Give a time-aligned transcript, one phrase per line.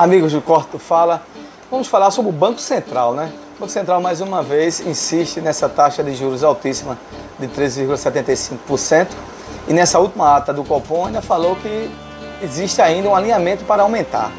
[0.00, 1.20] Amigos do Corto Fala,
[1.70, 3.30] vamos falar sobre o Banco Central, né?
[3.56, 6.98] O Banco Central, mais uma vez, insiste nessa taxa de juros altíssima
[7.38, 9.08] de 13,75%.
[9.68, 11.90] E nessa última ata do Copom ainda falou que
[12.42, 14.32] existe ainda um alinhamento para aumentar.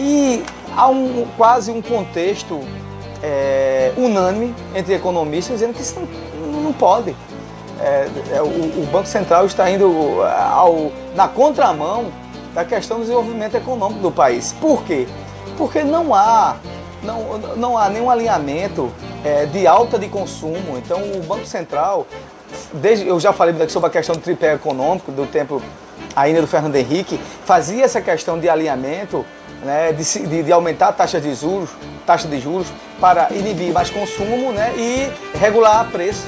[0.00, 0.42] E
[0.74, 2.58] há um, quase um contexto
[3.22, 6.00] é, unânime entre economistas dizendo que isso
[6.40, 7.14] não, não pode.
[7.82, 12.10] É, é, o, o, Banco Central está indo ao, na contramão
[12.56, 14.54] da questão do desenvolvimento econômico do país.
[14.58, 15.06] Por quê?
[15.58, 16.56] Porque não há,
[17.02, 18.90] não, não há nenhum alinhamento
[19.22, 20.78] é, de alta de consumo.
[20.78, 22.06] Então o Banco Central,
[22.72, 25.62] desde, eu já falei sobre a questão do tripé econômico, do tempo
[26.16, 29.22] ainda do Fernando Henrique, fazia essa questão de alinhamento,
[29.62, 31.68] né, de, de, de aumentar a taxa de juros,
[32.06, 36.24] taxa de juros para inibir mais consumo né, e regular preços.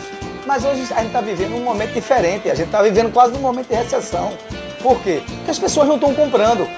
[0.47, 3.41] Mas hoje a gente está vivendo um momento diferente, a gente está vivendo quase um
[3.41, 4.37] momento de recessão.
[4.83, 5.23] Por quê?
[5.27, 6.69] Porque as pessoas não estão comprando.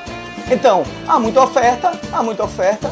[0.51, 2.91] Então, há muita oferta, há muita oferta,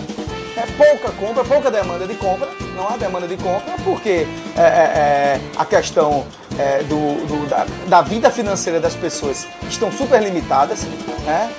[0.56, 4.64] é pouca compra, pouca demanda de compra, não há demanda de compra, porque é, é,
[4.64, 6.24] é a questão
[6.58, 10.84] é, do, do da, da, vida financeira das pessoas estão super limitadas,
[11.25, 11.50] né?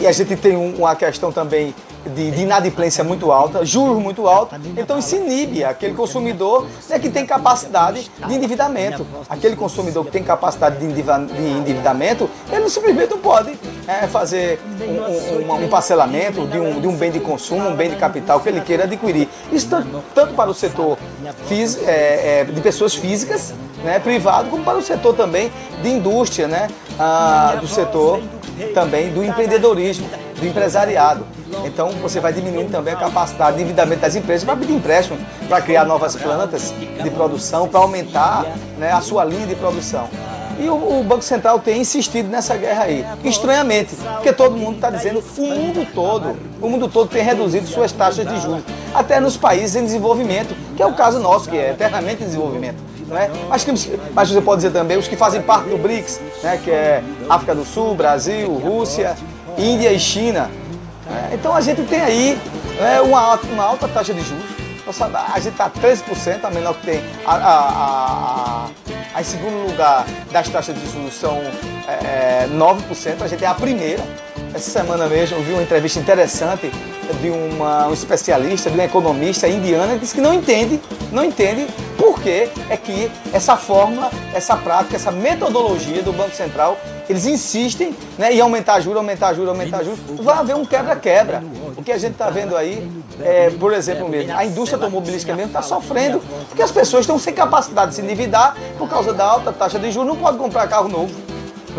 [0.00, 1.74] E a gente tem um, uma questão também
[2.14, 7.10] de, de, inadimplência muito alta, juros muito altos, então isso inibe aquele consumidor né, que
[7.10, 9.06] tem capacidade de endividamento.
[9.28, 15.64] Aquele consumidor que tem capacidade de endividamento, ele simplesmente não pode é, fazer um, um,
[15.64, 18.62] um, parcelamento de um, de um bem de consumo, um bem de capital que ele
[18.62, 19.28] queira adquirir.
[19.52, 20.96] Isso tanto, tanto para o setor
[21.46, 23.52] fis, é, é, de pessoas físicas,
[23.84, 28.20] né, privado, como para o setor também de indústria, né, ah, do setor
[28.68, 30.08] também do empreendedorismo,
[30.38, 31.24] do empresariado.
[31.64, 35.60] Então você vai diminuindo também a capacidade de endividamento das empresas para pedir empréstimo, para
[35.60, 36.72] criar novas plantas
[37.02, 38.44] de produção, para aumentar
[38.78, 40.08] né, a sua linha de produção.
[40.60, 44.90] E o, o, Banco Central tem insistido nessa guerra aí, estranhamente, porque todo mundo está
[44.90, 48.62] dizendo, o mundo todo, o mundo todo tem reduzido suas taxas de juros,
[48.94, 52.89] até nos países em desenvolvimento, que é o caso nosso, que é eternamente em desenvolvimento.
[53.10, 53.28] Né?
[53.48, 53.66] Mas,
[54.14, 56.60] mas você pode dizer também os que fazem parte do BRICS, né?
[56.62, 59.16] que é África do Sul, Brasil, Rússia,
[59.58, 60.48] Índia e China.
[61.10, 62.38] É, então a gente tem aí
[62.78, 64.60] né, uma, uma alta taxa de juros.
[65.32, 67.00] A gente está 13%, a menor que tem.
[67.24, 68.66] A, a,
[69.14, 71.40] a, em segundo lugar das taxas de juros são
[71.86, 74.02] é, 9%, a gente é a primeira.
[74.52, 76.72] Essa semana mesmo eu vi uma entrevista interessante
[77.20, 80.80] de uma, um especialista, de uma economista indiana, que disse que não entende,
[81.12, 81.68] não entende
[82.00, 86.78] por que é que essa forma, essa prática, essa metodologia do Banco Central
[87.10, 89.98] eles insistem né, em aumentar juros, aumentar juros, aumentar juros.
[90.20, 91.42] Vai haver um quebra-quebra.
[91.76, 92.88] O que a gente está vendo aí,
[93.20, 97.34] é, por exemplo, mesmo, a indústria automobilística mesmo está sofrendo, porque as pessoas estão sem
[97.34, 100.88] capacidade de se endividar por causa da alta taxa de juros, não pode comprar carro
[100.88, 101.12] novo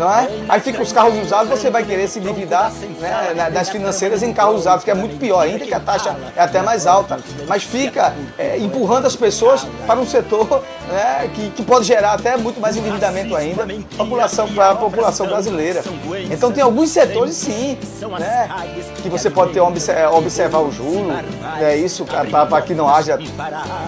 [0.00, 0.28] é?
[0.48, 4.60] Aí fica os carros usados, você vai querer se endividar né, das financeiras em carros
[4.60, 7.18] usados, que é muito pior ainda, que a taxa é até mais alta.
[7.46, 12.36] Mas fica é, empurrando as pessoas para um setor né, que, que pode gerar até
[12.36, 13.66] muito mais endividamento ainda
[13.96, 15.82] população, para a população brasileira.
[16.30, 17.78] Então tem alguns setores sim,
[18.18, 18.48] né,
[19.02, 21.12] que você pode ter observar o juro,
[21.60, 23.18] é isso para que não haja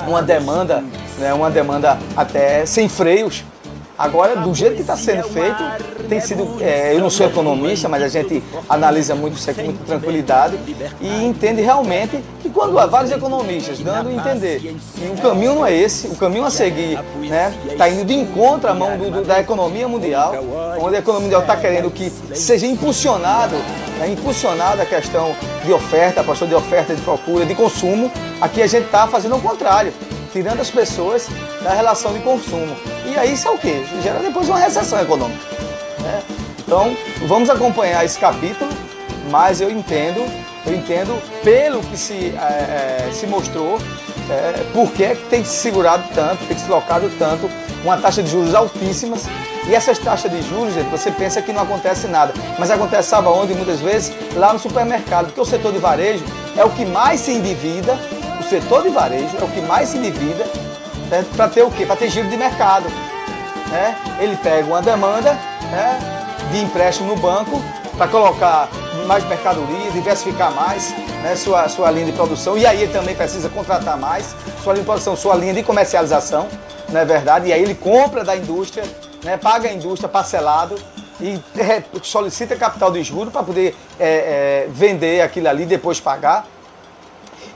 [0.06, 0.84] uma demanda,
[1.18, 3.44] né, uma demanda até sem freios
[4.04, 5.64] Agora, do jeito que está sendo feito,
[6.10, 6.58] tem sido.
[6.60, 10.58] É, eu não sou economista, mas a gente analisa muito isso aqui com muita tranquilidade
[11.00, 15.64] e entende realmente que quando há vários economistas dando a entender que o caminho não
[15.64, 19.10] é esse, o caminho a seguir está né, tá indo de encontro à mão do,
[19.10, 20.34] do, da economia mundial,
[20.78, 23.56] onde a economia mundial está querendo que seja impulsionado,
[23.98, 28.60] né, impulsionada a questão de oferta, a questão de oferta, de procura, de consumo, aqui
[28.60, 29.94] a gente está fazendo o contrário
[30.34, 31.28] tirando as pessoas
[31.62, 32.76] da relação de consumo.
[33.06, 33.84] E aí isso é o quê?
[34.02, 35.40] Gera depois uma recessão econômica.
[36.00, 36.22] Né?
[36.58, 36.96] Então,
[37.28, 38.68] vamos acompanhar esse capítulo,
[39.30, 40.28] mas eu entendo,
[40.66, 43.78] eu entendo pelo que se, é, se mostrou,
[44.28, 47.48] é, por que tem se segurado tanto, tem se colocado tanto,
[47.84, 49.26] uma taxa de juros altíssimas.
[49.68, 52.34] E essas taxas de juros, gente, você pensa que não acontece nada.
[52.58, 53.54] Mas acontece, sabe onde?
[53.54, 56.24] Muitas vezes lá no supermercado, porque o setor de varejo
[56.56, 57.96] é o que mais se endivida
[58.40, 60.44] o setor de varejo é o que mais se divida
[61.10, 61.86] né, para ter o quê?
[61.86, 62.86] Para ter giro de mercado.
[63.70, 63.96] Né?
[64.20, 65.32] Ele pega uma demanda
[65.70, 65.98] né,
[66.52, 67.60] de empréstimo no banco
[67.96, 68.68] para colocar
[69.06, 72.56] mais mercadoria, diversificar mais né, sua, sua linha de produção.
[72.56, 76.48] E aí ele também precisa contratar mais sua linha de produção, sua linha de comercialização,
[76.88, 77.48] não é verdade?
[77.48, 78.84] E aí ele compra da indústria,
[79.22, 80.76] né, paga a indústria parcelado
[81.20, 81.40] e
[82.02, 86.46] solicita capital de juros para poder é, é, vender aquilo ali depois pagar.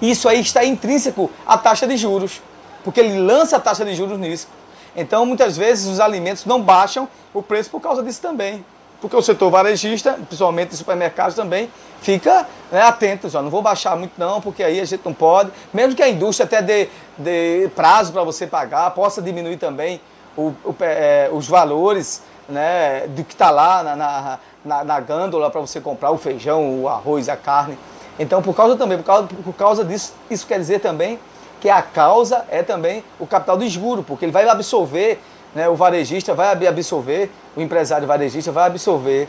[0.01, 2.41] Isso aí está intrínseco à taxa de juros,
[2.85, 4.49] porque ele lança a taxa de juros nisso.
[4.97, 8.65] Então, muitas vezes, os alimentos não baixam o preço por causa disso também.
[9.01, 14.41] Porque o setor varejista, principalmente supermercados também, fica né, atento, não vou baixar muito não,
[14.41, 18.25] porque aí a gente não pode, mesmo que a indústria até dê, dê prazo para
[18.25, 20.01] você pagar, possa diminuir também
[20.37, 25.51] o, o, é, os valores né, do que está lá na, na, na, na gândola
[25.51, 27.79] para você comprar o feijão, o arroz, a carne.
[28.19, 31.19] Então, por causa também, por causa, por causa disso, isso quer dizer também
[31.61, 35.21] que a causa é também o capital do esguro, porque ele vai absorver,
[35.55, 39.29] né, o varejista vai absorver, o empresário varejista vai absorver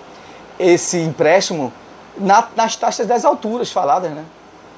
[0.59, 1.71] esse empréstimo
[2.17, 4.23] na, nas taxas das alturas faladas, né?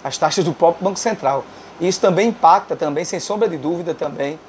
[0.04, 1.44] As taxas do próprio Banco Central.
[1.80, 4.40] Isso também impacta, também, sem sombra de dúvida, também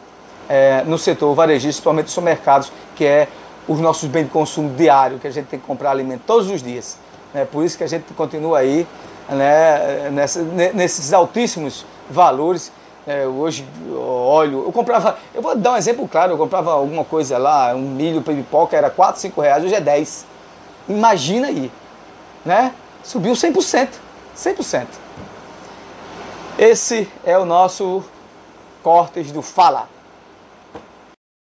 [0.48, 3.28] é, no setor varejista, principalmente nos supermercados, que é
[3.66, 6.62] os nossos bens de consumo diário, que a gente tem que comprar alimento todos os
[6.62, 6.98] dias.
[7.32, 7.44] Né?
[7.44, 8.86] Por isso que a gente continua aí
[9.28, 12.72] né, nessa, nesses altíssimos valores.
[13.06, 17.36] É, hoje, óleo, eu comprava, eu vou dar um exemplo claro, eu comprava alguma coisa
[17.36, 20.24] lá, um milho para pipoca, era 4, 5 reais, hoje é 10.
[20.88, 21.70] Imagina aí,
[22.44, 22.72] né?
[23.02, 23.88] Subiu 100%,
[24.36, 24.86] 100%.
[26.56, 28.04] Esse é o nosso
[28.84, 29.88] Cortes do Fala.